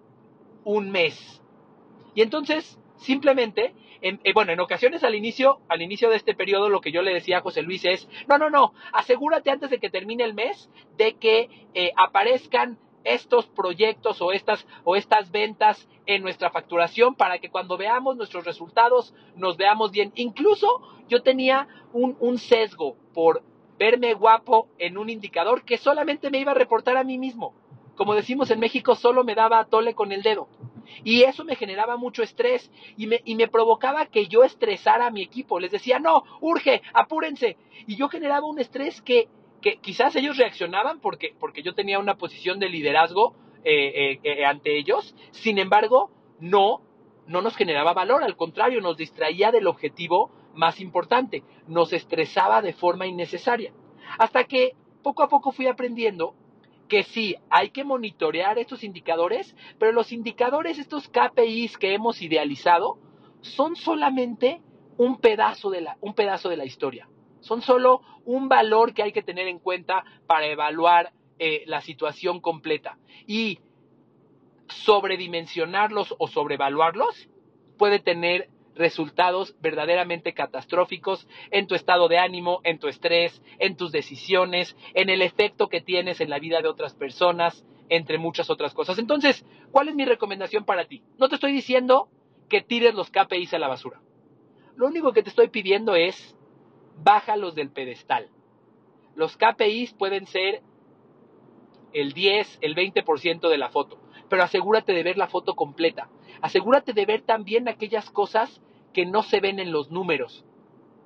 un 0.65 0.91
mes? 0.91 1.43
Y 2.15 2.23
entonces, 2.23 2.79
simplemente, 2.97 3.75
en, 4.01 4.21
eh, 4.25 4.33
bueno, 4.33 4.53
en 4.53 4.61
ocasiones 4.61 5.05
al 5.05 5.15
inicio, 5.15 5.61
al 5.69 5.83
inicio 5.83 6.11
de 6.11 6.17
este 6.17 6.35
periodo, 6.35 6.69
lo 6.69 6.81
que 6.81 6.93
yo 6.93 7.03
le 7.03 7.13
decía 7.13 7.39
a 7.39 7.43
José 7.43 7.63
Luis 7.63 7.85
es, 7.85 8.09
no, 8.29 8.39
no, 8.39 8.51
no, 8.51 8.73
asegúrate 8.93 9.51
antes 9.51 9.71
de 9.71 9.79
que 9.79 9.91
termine 9.91 10.25
el 10.25 10.35
mes 10.35 10.71
de 10.97 11.15
que 11.15 11.49
eh, 11.75 11.93
aparezcan 11.97 12.79
estos 13.05 13.47
proyectos 13.47 14.21
o 14.21 14.33
estas, 14.33 14.67
o 14.85 14.97
estas 14.97 15.31
ventas 15.31 15.89
en 16.07 16.23
nuestra 16.23 16.51
facturación 16.51 17.15
para 17.15 17.39
que 17.39 17.51
cuando 17.51 17.77
veamos 17.77 18.17
nuestros 18.17 18.45
resultados 18.45 19.15
nos 19.37 19.57
veamos 19.57 19.91
bien. 19.93 20.13
Incluso 20.17 20.81
yo 21.09 21.23
tenía 21.23 21.69
un, 21.93 22.17
un 22.21 22.39
sesgo 22.39 22.97
por 23.15 23.43
verme 23.79 24.15
guapo 24.15 24.69
en 24.79 24.99
un 24.99 25.09
indicador 25.09 25.65
que 25.65 25.79
solamente 25.79 26.31
me 26.31 26.39
iba 26.39 26.53
a 26.53 26.55
reportar 26.57 26.97
a 26.97 27.05
mí 27.05 27.19
mismo. 27.19 27.55
como 27.97 28.15
decimos 28.15 28.49
en 28.53 28.61
México, 28.61 28.95
solo 28.95 29.25
me 29.25 29.35
daba 29.35 29.65
tole 29.65 29.93
con 29.93 30.13
el 30.13 30.23
dedo. 30.23 30.49
Y 31.03 31.23
eso 31.23 31.45
me 31.45 31.57
generaba 31.57 31.97
mucho 31.97 32.23
estrés 32.23 32.71
y 32.97 33.09
me, 33.09 33.21
y 33.25 33.35
me 33.35 33.49
provocaba 33.49 34.07
que 34.07 34.29
yo 34.29 34.45
estresara 34.45 35.07
a 35.07 35.11
mi 35.11 35.23
equipo. 35.23 35.59
Les 35.59 35.73
decía, 35.73 35.99
no, 35.99 36.23
urge, 36.41 36.81
apúrense. 36.95 37.57
Y 37.89 37.97
yo 37.97 38.09
generaba 38.09 38.47
un 38.47 38.61
estrés 38.61 39.03
que, 39.03 39.29
que 39.61 39.79
quizás 39.79 40.15
ellos 40.17 40.37
reaccionaban 40.37 41.01
porque, 41.01 41.35
porque 41.39 41.63
yo 41.63 41.75
tenía 41.75 41.99
una 41.99 42.17
posición 42.17 42.59
de 42.59 42.69
liderazgo 42.69 43.35
eh, 43.65 44.13
eh, 44.13 44.21
eh, 44.23 44.45
ante 44.45 44.79
ellos. 44.79 45.15
Sin 45.31 45.59
embargo, 45.59 46.11
no, 46.41 46.83
no 47.27 47.43
nos 47.43 47.57
generaba 47.57 47.93
valor, 47.93 48.23
al 48.23 48.37
contrario, 48.37 48.81
nos 48.81 48.97
distraía 48.97 49.51
del 49.51 49.67
objetivo 49.67 50.31
más 50.55 50.81
importante, 50.81 51.45
nos 51.67 51.93
estresaba 51.93 52.63
de 52.63 52.73
forma 52.73 53.07
innecesaria. 53.07 53.73
Hasta 54.19 54.45
que 54.45 54.73
poco 55.03 55.23
a 55.23 55.29
poco 55.29 55.53
fui 55.53 55.67
aprendiendo 55.67 56.35
que 56.89 57.03
sí, 57.03 57.37
hay 57.51 57.71
que 57.71 57.85
monitorear 57.85 58.59
estos 58.59 58.83
indicadores, 58.83 59.55
pero 59.79 59.93
los 59.93 60.11
indicadores, 60.11 60.79
estos 60.79 61.09
KPIs 61.09 61.77
que 61.77 61.93
hemos 61.93 62.23
idealizado, 62.23 62.99
son 63.41 63.77
solamente 63.77 64.63
un 64.97 65.19
pedazo 65.19 65.71
de 65.71 65.83
la, 65.83 65.99
un 66.01 66.15
pedazo 66.15 66.49
de 66.49 66.57
la 66.57 66.65
historia. 66.65 67.09
Son 67.49 67.63
solo 67.63 68.03
un 68.27 68.51
valor 68.51 68.93
que 68.93 69.03
hay 69.03 69.13
que 69.13 69.23
tener 69.23 69.49
en 69.49 69.59
cuenta 69.59 70.05
para 70.27 70.47
evaluar 70.47 71.13
eh, 71.39 71.65
la 71.67 71.81
situación 71.81 72.41
completa. 72.41 72.99
Y 73.27 73.59
sobredimensionarlos 74.69 76.15
o 76.19 76.29
sobrevaluarlos 76.29 77.31
puede 77.79 78.01
tener 78.01 78.51
resultados 78.75 79.57
verdaderamente 79.61 80.35
catastróficos 80.35 81.27
en 81.51 81.67
tu 81.67 81.75
estado 81.75 82.07
de 82.09 82.19
ánimo, 82.19 82.61
en 82.65 82.79
tu 82.79 82.87
estrés, 82.89 83.43
en 83.59 83.77
tus 83.77 83.93
decisiones, 83.93 84.77
en 84.93 85.09
el 85.09 85.23
efecto 85.23 85.69
que 85.69 85.81
tienes 85.81 86.21
en 86.21 86.29
la 86.29 86.39
vida 86.39 86.61
de 86.61 86.69
otras 86.69 86.95
personas, 86.95 87.65
entre 87.89 88.19
muchas 88.19 88.51
otras 88.51 88.75
cosas. 88.75 88.99
Entonces, 88.99 89.47
¿cuál 89.73 89.89
es 89.89 89.95
mi 89.95 90.05
recomendación 90.05 90.67
para 90.67 90.85
ti? 90.85 91.03
No 91.17 91.31
te 91.31 91.37
estoy 91.37 91.53
diciendo 91.53 92.11
que 92.51 92.61
tires 92.61 92.95
los 92.95 93.11
KPIs 93.11 93.55
a 93.55 93.59
la 93.59 93.69
basura. 93.69 94.03
Lo 94.77 94.87
único 94.87 95.13
que 95.13 95.23
te 95.23 95.31
estoy 95.31 95.49
pidiendo 95.49 95.97
es 95.97 96.38
bájalos 97.03 97.55
del 97.55 97.71
pedestal. 97.71 98.29
Los 99.15 99.37
KPIs 99.37 99.95
pueden 99.95 100.27
ser 100.27 100.63
el 101.93 102.13
10, 102.13 102.59
el 102.61 102.75
20% 102.75 103.49
de 103.49 103.59
la 103.59 103.71
foto, 103.71 103.99
pero 104.29 104.43
asegúrate 104.43 104.93
de 104.93 105.03
ver 105.03 105.19
la 105.19 105.29
foto 105.29 105.55
completa. 105.55 106.09
Asegúrate 106.41 106.93
de 106.93 107.07
ver 107.07 107.23
también 107.23 107.69
aquellas 107.69 108.11
cosas 108.11 108.61
que 108.93 109.07
no 109.07 109.23
se 109.23 109.41
ven 109.41 109.59
en 109.59 109.73
los 109.73 109.91
números. 109.91 110.45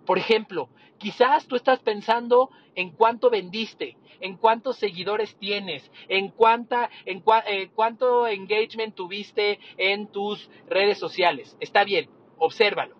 Por 0.04 0.18
ejemplo, 0.18 0.68
quizás 0.98 1.46
tú 1.46 1.56
estás 1.56 1.80
pensando 1.80 2.50
en 2.74 2.90
cuánto 2.90 3.30
vendiste, 3.30 3.96
en 4.20 4.36
cuántos 4.36 4.76
seguidores 4.76 5.36
tienes, 5.36 5.90
en, 6.08 6.30
cuánta, 6.30 6.90
en 7.04 7.22
eh, 7.46 7.70
cuánto 7.74 8.26
engagement 8.26 8.94
tuviste 8.94 9.60
en 9.76 10.08
tus 10.08 10.50
redes 10.68 10.98
sociales. 10.98 11.56
Está 11.60 11.84
bien, 11.84 12.10
obsérvalo. 12.38 12.96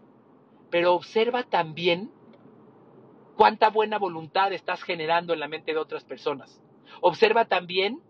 Pero 0.71 0.95
observa 0.95 1.43
también 1.43 2.11
cuánta 3.43 3.71
buena 3.71 3.99
voluntad 3.99 4.53
estás 4.53 4.85
generando 4.85 5.33
en 5.33 5.41
la 5.41 5.49
mente 5.49 5.73
de 5.73 5.79
otras 5.81 6.05
personas. 6.05 6.63
Observa 7.01 7.47
también 7.47 8.01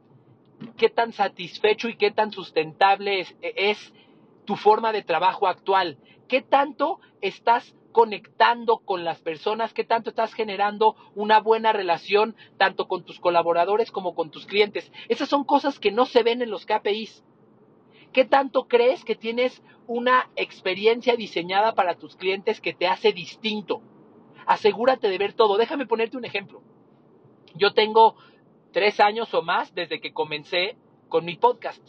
qué 0.76 0.90
tan 0.90 1.14
satisfecho 1.14 1.88
y 1.88 1.96
qué 1.96 2.10
tan 2.10 2.32
sustentable 2.32 3.24
es, 3.40 3.94
tu 4.44 4.56
forma 4.56 4.92
de 4.92 5.02
trabajo 5.02 5.48
actual, 5.48 5.96
qué 6.28 6.42
tanto 6.42 7.00
estás 7.22 7.74
conectando 7.92 8.80
con 8.84 9.04
las 9.04 9.22
personas, 9.22 9.72
qué 9.72 9.84
tanto 9.84 10.10
estás 10.10 10.34
generando 10.34 10.96
una 11.14 11.40
buena 11.40 11.72
relación 11.72 12.36
tanto 12.58 12.86
con 12.86 13.02
tus 13.02 13.18
colaboradores 13.18 13.90
como 13.90 14.14
con 14.14 14.30
tus 14.30 14.44
clientes. 14.44 14.92
Esas 15.08 15.30
son 15.30 15.44
cosas 15.44 15.78
que 15.78 15.92
no 15.92 16.04
se 16.04 16.22
ven 16.22 16.42
en 16.42 16.50
los 16.50 16.66
KPIs. 16.66 17.24
¿Qué 18.12 18.26
tanto 18.26 18.68
crees 18.68 19.02
que 19.02 19.14
tienes 19.14 19.62
una 19.86 20.28
experiencia 20.36 21.16
diseñada 21.16 21.74
para 21.74 21.94
tus 21.94 22.16
clientes 22.16 22.60
que 22.60 22.74
te 22.74 22.86
hace 22.86 23.14
distinto? 23.14 23.80
Asegúrate 24.46 25.08
de 25.08 25.18
ver 25.18 25.32
todo. 25.32 25.56
Déjame 25.56 25.86
ponerte 25.86 26.16
un 26.16 26.24
ejemplo. 26.24 26.62
Yo 27.54 27.72
tengo 27.74 28.16
tres 28.72 29.00
años 29.00 29.32
o 29.34 29.42
más 29.42 29.74
desde 29.74 30.00
que 30.00 30.12
comencé 30.12 30.76
con 31.08 31.24
mi 31.24 31.36
podcast. 31.36 31.86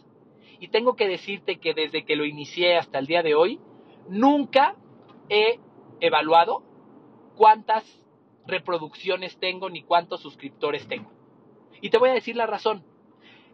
Y 0.60 0.68
tengo 0.70 0.96
que 0.96 1.08
decirte 1.08 1.60
que 1.60 1.74
desde 1.74 2.06
que 2.06 2.16
lo 2.16 2.26
inicié 2.26 2.78
hasta 2.78 3.00
el 3.00 3.08
día 3.08 3.24
de 3.24 3.36
hoy, 3.36 3.60
nunca 4.08 4.76
he 5.30 5.60
evaluado 6.00 6.64
cuántas 7.36 7.84
reproducciones 8.46 9.38
tengo 9.40 9.70
ni 9.70 9.84
cuántos 9.84 10.22
suscriptores 10.22 10.88
tengo. 10.88 11.12
Y 11.82 11.90
te 11.90 11.98
voy 11.98 12.10
a 12.10 12.14
decir 12.14 12.36
la 12.36 12.46
razón. 12.46 12.84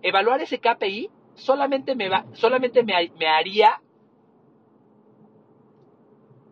Evaluar 0.01 0.41
ese 0.41 0.59
KPI 0.59 1.09
solamente 1.35 1.95
me, 1.95 2.09
va, 2.09 2.25
solamente 2.33 2.83
me, 2.83 3.11
me 3.17 3.27
haría 3.27 3.81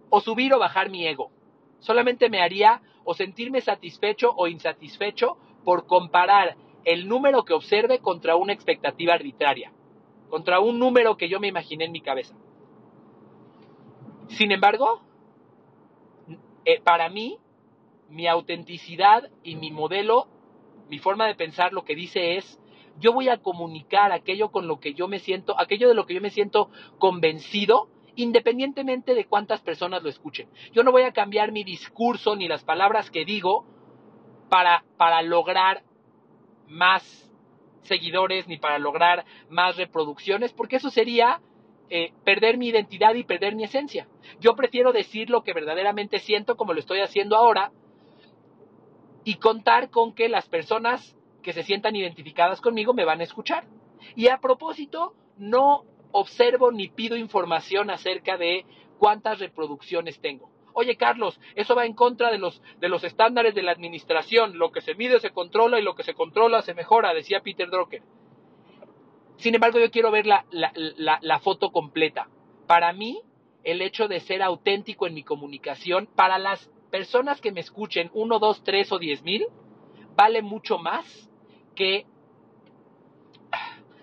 o 0.09 0.21
subir 0.21 0.53
o 0.53 0.59
bajar 0.59 0.89
mi 0.89 1.05
ego. 1.07 1.31
Solamente 1.79 2.29
me 2.29 2.41
haría 2.41 2.81
o 3.03 3.13
sentirme 3.13 3.61
satisfecho 3.61 4.33
o 4.35 4.47
insatisfecho 4.47 5.37
por 5.63 5.85
comparar 5.85 6.55
el 6.83 7.07
número 7.07 7.43
que 7.45 7.53
observe 7.53 7.99
contra 7.99 8.35
una 8.35 8.53
expectativa 8.53 9.13
arbitraria 9.13 9.71
contra 10.29 10.59
un 10.59 10.79
número 10.79 11.17
que 11.17 11.29
yo 11.29 11.39
me 11.39 11.47
imaginé 11.47 11.85
en 11.85 11.91
mi 11.91 12.01
cabeza. 12.01 12.35
Sin 14.27 14.51
embargo, 14.51 15.01
eh, 16.65 16.81
para 16.81 17.09
mí, 17.09 17.37
mi 18.09 18.27
autenticidad 18.27 19.29
y 19.43 19.55
mi 19.55 19.71
modelo, 19.71 20.27
mi 20.89 20.99
forma 20.99 21.27
de 21.27 21.35
pensar 21.35 21.73
lo 21.73 21.83
que 21.83 21.95
dice 21.95 22.37
es, 22.37 22.59
yo 22.99 23.13
voy 23.13 23.29
a 23.29 23.37
comunicar 23.37 24.11
aquello 24.11 24.49
con 24.51 24.67
lo 24.67 24.79
que 24.79 24.93
yo 24.93 25.07
me 25.07 25.19
siento, 25.19 25.57
aquello 25.59 25.87
de 25.87 25.93
lo 25.93 26.05
que 26.05 26.15
yo 26.15 26.21
me 26.21 26.29
siento 26.29 26.69
convencido, 26.97 27.89
independientemente 28.17 29.13
de 29.13 29.25
cuántas 29.25 29.61
personas 29.61 30.03
lo 30.03 30.09
escuchen. 30.09 30.49
Yo 30.73 30.83
no 30.83 30.91
voy 30.91 31.03
a 31.03 31.13
cambiar 31.13 31.51
mi 31.51 31.63
discurso 31.63 32.35
ni 32.35 32.47
las 32.47 32.63
palabras 32.63 33.09
que 33.09 33.23
digo 33.23 33.65
para, 34.49 34.83
para 34.97 35.21
lograr 35.21 35.83
más 36.67 37.31
seguidores 37.83 38.47
ni 38.47 38.57
para 38.57 38.79
lograr 38.79 39.23
más 39.49 39.77
reproducciones, 39.77 40.51
porque 40.51 40.77
eso 40.77 40.89
sería 40.89 41.39
eh, 41.89 42.11
perder 42.25 42.57
mi 42.57 42.67
identidad 42.67 43.13
y 43.13 43.23
perder 43.23 43.55
mi 43.55 43.63
esencia. 43.63 44.07
Yo 44.39 44.55
prefiero 44.55 44.91
decir 44.91 45.29
lo 45.29 45.43
que 45.43 45.53
verdaderamente 45.53 46.19
siento 46.19 46.57
como 46.57 46.73
lo 46.73 46.79
estoy 46.79 46.99
haciendo 46.99 47.37
ahora 47.37 47.71
y 49.23 49.35
contar 49.35 49.91
con 49.91 50.13
que 50.13 50.27
las 50.27 50.49
personas 50.49 51.15
que 51.43 51.53
se 51.53 51.63
sientan 51.63 51.95
identificadas 51.95 52.61
conmigo 52.61 52.93
me 52.93 53.05
van 53.05 53.21
a 53.21 53.25
escuchar. 53.25 53.65
Y 54.15 54.27
a 54.27 54.39
propósito, 54.39 55.13
no 55.37 55.85
observo 56.11 56.71
ni 56.71 56.89
pido 56.89 57.17
información 57.17 57.89
acerca 57.89 58.37
de 58.37 58.65
cuántas 58.97 59.39
reproducciones 59.39 60.19
tengo. 60.19 60.49
Oye, 60.73 60.95
Carlos, 60.95 61.39
eso 61.55 61.75
va 61.75 61.85
en 61.85 61.93
contra 61.93 62.31
de 62.31 62.37
los, 62.37 62.61
de 62.79 62.89
los 62.89 63.03
estándares 63.03 63.55
de 63.55 63.63
la 63.63 63.71
administración. 63.71 64.57
Lo 64.59 64.71
que 64.71 64.81
se 64.81 64.93
mide 64.93 65.19
se 65.19 65.31
controla 65.31 65.79
y 65.79 65.83
lo 65.83 65.95
que 65.95 66.03
se 66.03 66.13
controla 66.13 66.61
se 66.61 66.75
mejora, 66.75 67.13
decía 67.13 67.41
Peter 67.41 67.69
Drucker. 67.69 68.03
Sin 69.37 69.55
embargo, 69.55 69.79
yo 69.79 69.89
quiero 69.89 70.11
ver 70.11 70.25
la, 70.27 70.45
la 70.51 71.39
foto 71.39 71.71
completa. 71.71 72.27
Para 72.67 72.93
mí, 72.93 73.21
el 73.63 73.81
hecho 73.81 74.07
de 74.07 74.19
ser 74.19 74.41
auténtico 74.41 75.07
en 75.07 75.13
mi 75.13 75.23
comunicación, 75.23 76.07
para 76.15 76.37
las 76.37 76.69
personas 76.91 77.41
que 77.41 77.51
me 77.51 77.59
escuchen, 77.59 78.09
uno, 78.13 78.39
dos, 78.39 78.63
tres 78.63 78.91
o 78.91 78.99
diez 78.99 79.23
mil, 79.23 79.45
vale 80.15 80.41
mucho 80.41 80.77
más 80.77 81.29
que 81.75 82.05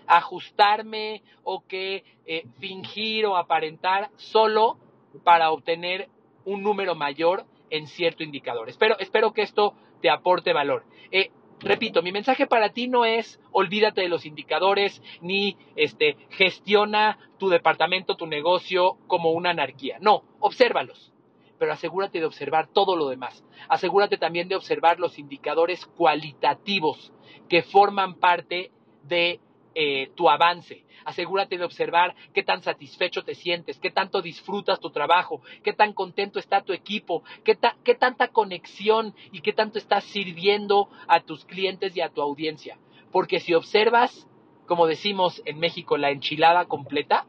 ajustarme 0.07 1.23
o 1.43 1.65
que 1.67 2.05
eh, 2.27 2.45
fingir 2.59 3.27
o 3.27 3.37
aparentar 3.37 4.11
solo 4.17 4.79
para 5.23 5.51
obtener 5.51 6.09
un 6.45 6.63
número 6.63 6.95
mayor 6.95 7.47
en 7.71 7.87
cierto 7.87 8.23
indicador. 8.23 8.69
Espero, 8.69 8.99
espero 8.99 9.33
que 9.33 9.43
esto 9.43 9.75
te 10.01 10.11
aporte 10.11 10.53
valor. 10.53 10.85
Eh, 11.11 11.31
repito, 11.61 12.03
mi 12.03 12.13
mensaje 12.13 12.47
para 12.47 12.71
ti 12.71 12.89
no 12.89 13.05
es 13.05 13.41
olvídate 13.53 14.03
de 14.03 14.09
los 14.09 14.27
indicadores 14.27 15.03
ni 15.21 15.57
este, 15.77 16.17
gestiona 16.31 17.19
tu 17.39 17.49
departamento, 17.49 18.17
tu 18.17 18.27
negocio 18.27 18.99
como 19.07 19.31
una 19.33 19.51
anarquía. 19.51 19.99
No, 20.01 20.25
obsérvalos. 20.41 21.13
Pero 21.59 21.73
asegúrate 21.73 22.19
de 22.19 22.27
observar 22.27 22.67
todo 22.67 22.97
lo 22.97 23.09
demás. 23.09 23.45
Asegúrate 23.69 24.19
también 24.19 24.49
de 24.49 24.57
observar 24.57 24.99
los 24.99 25.19
indicadores 25.19 25.87
cualitativos 25.87 27.13
que 27.49 27.63
forman 27.63 28.15
parte 28.15 28.71
de 29.05 29.41
eh, 29.75 30.11
tu 30.14 30.28
avance. 30.28 30.85
Asegúrate 31.04 31.59
de 31.59 31.64
observar 31.64 32.14
qué 32.33 32.43
tan 32.43 32.62
satisfecho 32.62 33.23
te 33.23 33.35
sientes, 33.35 33.78
qué 33.78 33.90
tanto 33.90 34.23
disfrutas 34.23 34.81
tu 34.81 34.90
trabajo, 34.90 35.43
qué 35.62 35.73
tan 35.73 35.93
contento 35.93 36.38
está 36.38 36.62
tu 36.62 36.73
equipo, 36.73 37.23
qué, 37.45 37.59
qué 37.83 37.95
tanta 37.95 38.28
conexión 38.28 39.14
y 39.33 39.40
qué 39.40 39.52
tanto 39.52 39.78
estás 39.78 40.04
sirviendo 40.04 40.88
a 41.09 41.21
tus 41.21 41.45
clientes 41.45 41.97
y 41.97 42.00
a 42.00 42.09
tu 42.09 42.23
audiencia. 42.23 42.78
Porque 43.12 43.40
si 43.40 43.54
observas, 43.54 44.28
como 44.66 44.87
decimos 44.87 45.43
en 45.45 45.59
México, 45.59 45.97
la 45.97 46.11
enchilada 46.11 46.64
completa, 46.66 47.26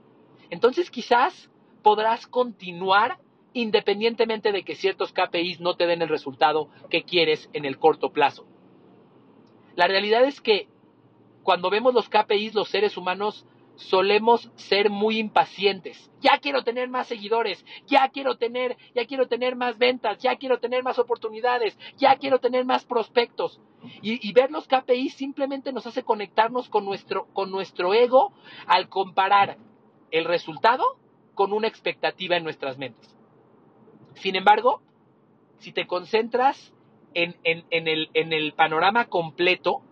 entonces 0.49 0.89
quizás 0.89 1.49
podrás 1.83 2.27
continuar 2.27 3.19
independientemente 3.53 4.51
de 4.51 4.63
que 4.63 4.75
ciertos 4.75 5.13
KPIs 5.13 5.61
no 5.61 5.75
te 5.75 5.87
den 5.87 6.01
el 6.01 6.09
resultado 6.09 6.69
que 6.89 7.03
quieres 7.03 7.49
en 7.53 7.63
el 7.63 7.79
corto 7.79 8.11
plazo. 8.11 8.45
La 9.75 9.87
realidad 9.87 10.23
es 10.25 10.41
que 10.41 10.67
cuando 11.45 11.69
vemos 11.69 11.93
los 11.93 12.09
KPIs, 12.09 12.55
los 12.55 12.69
seres 12.69 12.97
humanos 12.97 13.45
solemos 13.75 14.49
ser 14.55 14.89
muy 14.89 15.19
impacientes. 15.19 16.11
Ya 16.19 16.39
quiero 16.39 16.63
tener 16.63 16.89
más 16.89 17.07
seguidores, 17.07 17.63
ya 17.85 18.09
quiero 18.09 18.35
tener, 18.35 18.75
ya 18.95 19.05
quiero 19.05 19.27
tener 19.27 19.55
más 19.55 19.77
ventas, 19.77 20.17
ya 20.17 20.37
quiero 20.37 20.59
tener 20.59 20.81
más 20.81 20.97
oportunidades, 20.97 21.77
ya 21.97 22.15
quiero 22.15 22.39
tener 22.39 22.65
más 22.65 22.83
prospectos. 22.83 23.61
Y, 24.01 24.33
ver 24.33 24.49
los 24.49 24.67
KPIs 24.67 25.13
simplemente 25.13 25.71
nos 25.71 25.85
hace 25.85 26.01
conectarnos 26.01 26.67
con 26.67 26.83
nuestro, 26.83 27.27
con 27.33 27.51
nuestro 27.51 27.93
ego 27.93 28.33
al 28.65 28.89
comparar 28.89 29.57
el 30.09 30.25
resultado 30.25 30.83
con 31.35 31.53
una 31.53 31.67
expectativa 31.67 32.37
en 32.37 32.43
nuestras 32.43 32.79
mentes. 32.79 33.15
Sin 34.15 34.35
embargo, 34.35 34.81
si 35.59 35.71
te 35.71 35.85
concentras 35.85 36.73
en, 37.13 37.35
en, 37.43 37.87
el, 37.87 38.09
en 38.15 38.33
el 38.33 38.53
panorama 38.53 39.05
completo, 39.05 39.83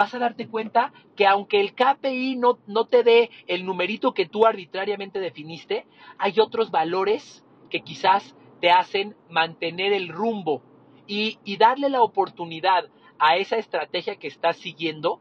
vas 0.00 0.14
a 0.14 0.18
darte 0.18 0.48
cuenta 0.48 0.94
que 1.14 1.26
aunque 1.26 1.60
el 1.60 1.74
KPI 1.74 2.36
no, 2.36 2.58
no 2.66 2.86
te 2.86 3.02
dé 3.02 3.28
el 3.46 3.66
numerito 3.66 4.14
que 4.14 4.24
tú 4.24 4.46
arbitrariamente 4.46 5.20
definiste, 5.20 5.84
hay 6.16 6.40
otros 6.40 6.70
valores 6.70 7.44
que 7.68 7.82
quizás 7.82 8.34
te 8.62 8.70
hacen 8.70 9.14
mantener 9.28 9.92
el 9.92 10.08
rumbo 10.08 10.62
y, 11.06 11.38
darle 11.58 11.90
la 11.90 12.00
oportunidad 12.00 12.88
a 13.18 13.36
esa 13.36 13.56
estrategia 13.56 14.16
que 14.16 14.28
estás 14.28 14.56
siguiendo 14.56 15.20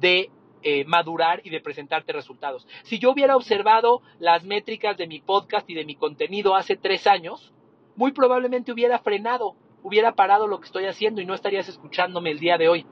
de 0.00 0.30
eh, 0.62 0.86
madurar 0.86 1.42
y 1.44 1.50
de 1.50 1.60
presentarte 1.60 2.14
resultados. 2.14 2.66
Si 2.84 2.98
yo 2.98 3.10
hubiera 3.10 3.36
observado 3.36 4.00
las 4.18 4.44
métricas 4.44 4.96
de 4.96 5.06
mi 5.06 5.20
podcast 5.20 5.68
y 5.68 5.74
de 5.74 5.84
mi 5.84 5.94
contenido 5.94 6.54
hace 6.54 6.76
tres 6.76 7.06
años, 7.06 7.52
muy 7.96 8.12
probablemente 8.12 8.72
hubiera 8.72 8.98
frenado, 8.98 9.56
hubiera 9.82 10.12
parado 10.14 10.46
lo 10.46 10.58
que 10.58 10.68
estoy 10.68 10.86
haciendo 10.86 11.20
y 11.20 11.26
no 11.26 11.34
estarías 11.34 11.68
escuchándome 11.68 12.30
el 12.30 12.38
día 12.38 12.56
de 12.56 12.70
hoy 12.70 12.86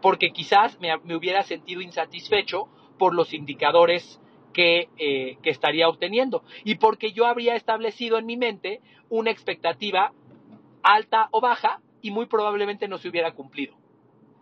porque 0.00 0.32
quizás 0.32 0.78
me, 0.80 0.94
hubiera 1.14 1.42
sentido 1.42 1.80
insatisfecho 1.80 2.68
por 2.98 3.14
los 3.14 3.32
indicadores 3.32 4.20
que, 4.52 4.88
eh, 4.98 5.38
que, 5.42 5.50
estaría 5.50 5.88
obteniendo 5.88 6.42
y 6.64 6.76
porque 6.76 7.12
yo 7.12 7.26
habría 7.26 7.54
establecido 7.54 8.18
en 8.18 8.26
mi 8.26 8.36
mente 8.36 8.80
una 9.08 9.30
expectativa 9.30 10.12
alta 10.82 11.28
o 11.30 11.40
baja 11.40 11.80
y 12.02 12.10
muy 12.10 12.26
probablemente 12.26 12.88
no 12.88 12.98
se 12.98 13.08
hubiera 13.08 13.32
cumplido. 13.32 13.76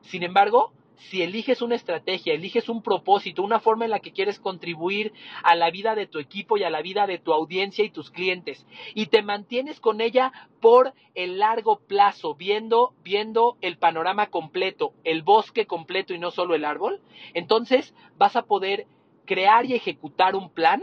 Sin 0.03 0.23
embargo, 0.23 0.73
si 0.97 1.23
eliges 1.23 1.63
una 1.63 1.75
estrategia, 1.75 2.35
eliges 2.35 2.69
un 2.69 2.83
propósito, 2.83 3.43
una 3.43 3.61
forma 3.61 3.85
en 3.85 3.91
la 3.91 4.01
que 4.01 4.13
quieres 4.13 4.39
contribuir 4.39 5.13
a 5.43 5.55
la 5.55 5.71
vida 5.71 5.95
de 5.95 6.07
tu 6.07 6.19
equipo 6.19 6.57
y 6.57 6.65
a 6.65 6.71
la 6.71 6.83
vida 6.83 7.07
de 7.07 7.19
tu 7.19 7.33
audiencia 7.33 7.85
y 7.85 7.91
tus 7.91 8.11
clientes, 8.11 8.67
y 8.95 9.07
te 9.07 9.23
mantienes 9.23 9.81
con 9.81 10.01
ella 10.01 10.33
por 10.61 10.95
el 11.15 11.39
largo 11.39 11.81
plazo, 11.87 12.35
viendo, 12.35 12.95
viendo 13.03 13.57
el 13.61 13.79
panorama 13.79 14.29
completo, 14.29 14.93
el 15.05 15.23
bosque 15.23 15.67
completo 15.67 16.15
y 16.15 16.19
no 16.19 16.31
solo 16.31 16.55
el 16.55 16.65
árbol, 16.65 17.01
entonces 17.35 17.95
vas 18.17 18.37
a 18.37 18.43
poder 18.43 18.87
crear 19.25 19.67
y 19.67 19.75
ejecutar 19.75 20.35
un 20.35 20.51
plan 20.51 20.83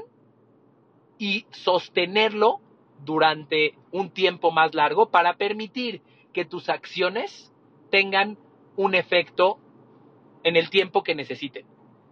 y 1.17 1.46
sostenerlo 1.51 2.60
durante 3.03 3.75
un 3.91 4.12
tiempo 4.12 4.51
más 4.51 4.74
largo 4.74 5.10
para 5.10 5.36
permitir 5.36 6.01
que 6.34 6.46
tus 6.46 6.70
acciones 6.70 7.51
tengan 7.89 8.38
un 8.75 8.96
efecto 8.96 9.60
en 10.43 10.55
el 10.55 10.69
tiempo 10.69 11.03
que 11.03 11.15
necesiten. 11.15 11.65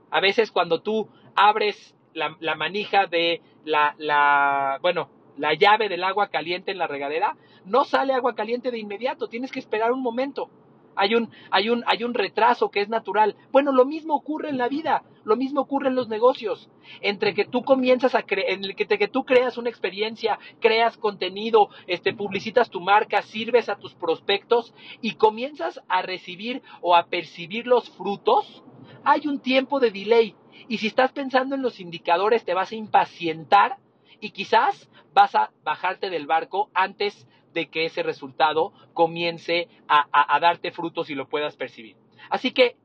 A 0.09 0.19
veces 0.19 0.51
cuando 0.51 0.81
tú 0.81 1.09
abres 1.35 1.95
la, 2.13 2.55
manija 2.55 3.07
de 3.07 3.41
la, 3.63 3.95
la, 3.97 4.79
bueno, 4.81 5.09
la 5.37 5.53
llave 5.53 5.89
del 5.89 6.03
agua 6.03 6.27
caliente 6.27 6.71
en 6.71 6.77
la 6.77 6.87
regadera, 6.87 7.35
no 7.65 7.85
sale 7.85 8.13
agua 8.13 8.35
caliente 8.35 8.71
de 8.71 8.79
inmediato, 8.79 9.27
tienes 9.27 9.51
que 9.51 9.59
esperar 9.59 9.91
un 9.91 10.01
momento. 10.01 10.49
Hay 10.95 11.15
un, 11.15 11.29
hay 11.51 11.69
un, 11.69 11.83
hay 11.87 12.03
un 12.03 12.13
retraso 12.13 12.69
que 12.69 12.81
es 12.81 12.89
natural. 12.89 13.35
Bueno, 13.51 13.71
lo 13.71 13.85
mismo 13.85 14.15
ocurre 14.15 14.49
en 14.49 14.57
la 14.57 14.67
vida, 14.67 15.03
lo 15.23 15.35
mismo 15.35 15.61
ocurre 15.61 15.89
en 15.89 15.95
los 15.95 16.07
negocios. 16.07 16.69
Entre 17.01 17.33
que 17.33 17.45
tú 17.45 17.63
comienzas 17.63 18.15
a 18.15 18.23
creer, 18.23 18.51
en 18.51 18.75
que, 18.75 19.07
tú 19.07 19.23
creas 19.23 19.57
una 19.57 19.69
experiencia, 19.69 20.39
creas 20.59 20.97
contenido, 20.97 21.69
este, 21.87 22.13
publicitas 22.13 22.69
tu 22.69 22.81
marca, 22.81 23.21
sirves 23.21 23.69
a 23.69 23.77
tus 23.77 23.93
prospectos 23.93 24.73
y 25.01 25.15
comienzas 25.15 25.81
a 25.87 26.01
recibir 26.01 26.61
o 26.81 26.95
a 26.95 27.07
percibir 27.07 27.67
los 27.67 27.89
frutos, 27.91 28.63
hay 29.03 29.27
un 29.27 29.39
tiempo 29.39 29.79
de 29.79 29.91
delay. 29.91 30.35
Y 30.67 30.77
si 30.77 30.87
estás 30.87 31.11
pensando 31.11 31.55
en 31.55 31.61
los 31.61 31.79
indicadores, 31.79 32.45
te 32.45 32.53
vas 32.53 32.71
a 32.71 32.75
impacientar 32.75 33.77
y 34.19 34.31
quizás 34.31 34.89
vas 35.13 35.35
a 35.35 35.51
bajarte 35.63 36.09
del 36.09 36.27
barco 36.27 36.69
antes 36.73 37.27
de 37.53 37.69
que 37.69 37.85
ese 37.85 38.03
resultado 38.03 38.71
comience 38.93 39.67
a, 39.87 40.39
darte 40.39 40.71
frutos 40.71 41.09
y 41.09 41.15
lo 41.15 41.27
puedas 41.27 41.57
percibir. 41.57 41.97
Así 42.29 42.51
que 42.51 42.77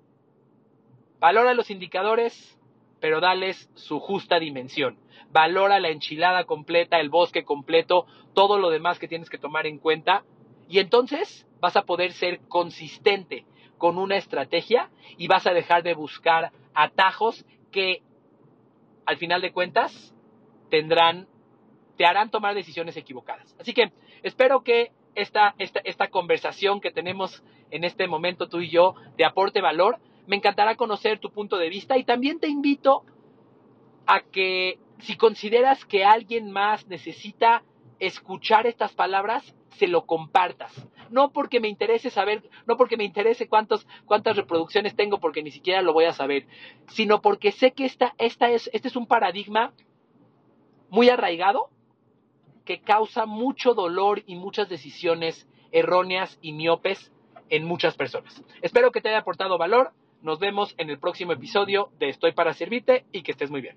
valora 1.18 1.54
los 1.54 1.70
indicadores, 1.70 2.58
pero 3.00 3.20
dales 3.20 3.70
su 3.74 4.00
justa 4.00 4.38
dimensión. 4.38 4.98
Valora 5.30 5.80
la 5.80 5.88
enchilada 5.88 6.44
completa, 6.44 6.98
el 7.00 7.10
bosque 7.10 7.44
completo, 7.44 8.06
todo 8.34 8.58
lo 8.58 8.70
demás 8.70 8.98
que 8.98 9.08
tienes 9.08 9.28
que 9.28 9.38
tomar 9.38 9.66
en 9.66 9.78
cuenta. 9.78 10.24
Y 10.68 10.78
entonces 10.78 11.46
vas 11.60 11.76
a 11.76 11.82
poder 11.82 12.12
ser 12.12 12.40
consistente 12.48 13.44
con 13.78 13.98
una 13.98 14.16
estrategia 14.16 14.90
y 15.18 15.28
vas 15.28 15.46
a 15.46 15.52
dejar 15.52 15.82
de 15.82 15.94
buscar 15.94 16.52
atajos 16.74 17.44
que 17.70 18.02
al 19.04 19.16
final 19.18 19.42
de 19.42 19.52
cuentas 19.52 20.14
tendrán, 20.70 21.28
te 21.96 22.06
harán 22.06 22.30
tomar 22.30 22.54
decisiones 22.54 22.96
equivocadas. 22.96 23.54
Así 23.58 23.72
que 23.72 23.92
Espero 24.26 24.62
que 24.62 24.90
esta, 25.14 25.54
esta, 25.58 25.80
esta 25.84 26.08
conversación 26.08 26.80
que 26.80 26.90
tenemos 26.90 27.44
en 27.70 27.84
este 27.84 28.08
momento 28.08 28.48
tú 28.48 28.60
y 28.60 28.70
yo 28.70 28.96
te 29.16 29.24
aporte 29.24 29.60
valor. 29.60 29.98
Me 30.26 30.36
encantará 30.36 30.76
conocer 30.76 31.18
tu 31.18 31.30
punto 31.30 31.56
de 31.56 31.68
vista 31.68 31.96
y 31.98 32.04
también 32.04 32.40
te 32.40 32.48
invito 32.48 33.04
a 34.06 34.20
que 34.20 34.78
si 34.98 35.16
consideras 35.16 35.84
que 35.84 36.04
alguien 36.04 36.50
más 36.50 36.86
necesita 36.86 37.62
escuchar 37.98 38.66
estas 38.66 38.92
palabras, 38.92 39.54
se 39.76 39.86
lo 39.86 40.06
compartas. 40.06 40.72
No 41.10 41.32
porque 41.32 41.60
me 41.60 41.68
interese 41.68 42.10
saber, 42.10 42.48
no 42.66 42.76
porque 42.76 42.96
me 42.96 43.04
interese 43.04 43.48
cuántos, 43.48 43.86
cuántas 44.06 44.36
reproducciones 44.36 44.96
tengo, 44.96 45.18
porque 45.18 45.42
ni 45.42 45.50
siquiera 45.50 45.82
lo 45.82 45.92
voy 45.92 46.04
a 46.04 46.12
saber, 46.12 46.46
sino 46.88 47.20
porque 47.20 47.52
sé 47.52 47.72
que 47.72 47.84
esta, 47.84 48.14
esta 48.18 48.50
es, 48.50 48.70
este 48.72 48.88
es 48.88 48.96
un 48.96 49.06
paradigma 49.06 49.72
muy 50.88 51.08
arraigado 51.08 51.70
que 52.64 52.80
causa 52.80 53.26
mucho 53.26 53.74
dolor 53.74 54.22
y 54.26 54.34
muchas 54.34 54.68
decisiones 54.68 55.48
erróneas 55.70 56.38
y 56.40 56.52
miopes 56.52 57.12
en 57.48 57.64
muchas 57.64 57.96
personas. 57.96 58.42
Espero 58.62 58.90
que 58.90 59.00
te 59.00 59.08
haya 59.08 59.18
aportado 59.18 59.56
valor. 59.58 59.92
Nos 60.22 60.38
vemos 60.38 60.74
en 60.78 60.90
el 60.90 60.98
próximo 60.98 61.32
episodio 61.32 61.90
de 61.98 62.08
Estoy 62.08 62.32
para 62.32 62.54
Servirte 62.54 63.04
y 63.12 63.22
que 63.22 63.32
estés 63.32 63.50
muy 63.50 63.60
bien. 63.60 63.76